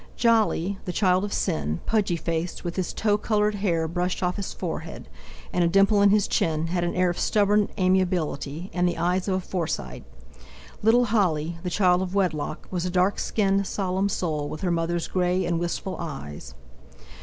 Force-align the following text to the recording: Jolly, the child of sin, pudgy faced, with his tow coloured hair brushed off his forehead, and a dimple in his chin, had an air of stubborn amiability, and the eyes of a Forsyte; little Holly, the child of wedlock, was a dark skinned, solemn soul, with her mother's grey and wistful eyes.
Jolly, 0.15 0.79
the 0.85 0.91
child 0.91 1.23
of 1.23 1.31
sin, 1.31 1.79
pudgy 1.85 2.15
faced, 2.15 2.63
with 2.63 2.75
his 2.75 2.91
tow 2.91 3.19
coloured 3.19 3.53
hair 3.53 3.87
brushed 3.87 4.23
off 4.23 4.35
his 4.37 4.51
forehead, 4.51 5.07
and 5.53 5.63
a 5.63 5.67
dimple 5.67 6.01
in 6.01 6.09
his 6.09 6.27
chin, 6.27 6.65
had 6.69 6.83
an 6.83 6.95
air 6.95 7.11
of 7.11 7.19
stubborn 7.19 7.69
amiability, 7.77 8.71
and 8.73 8.87
the 8.87 8.97
eyes 8.97 9.27
of 9.27 9.35
a 9.35 9.39
Forsyte; 9.39 10.01
little 10.81 11.05
Holly, 11.05 11.59
the 11.61 11.69
child 11.69 12.01
of 12.01 12.15
wedlock, 12.15 12.67
was 12.71 12.83
a 12.83 12.89
dark 12.89 13.19
skinned, 13.19 13.67
solemn 13.67 14.09
soul, 14.09 14.49
with 14.49 14.61
her 14.61 14.71
mother's 14.71 15.07
grey 15.07 15.45
and 15.45 15.59
wistful 15.59 15.95
eyes. 15.99 16.55